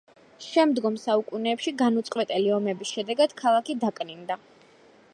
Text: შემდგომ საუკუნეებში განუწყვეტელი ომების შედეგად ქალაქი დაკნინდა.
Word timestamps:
შემდგომ 0.43 0.95
საუკუნეებში 1.01 1.75
განუწყვეტელი 1.83 2.51
ომების 2.57 2.95
შედეგად 2.97 3.37
ქალაქი 3.45 3.77
დაკნინდა. 3.85 4.41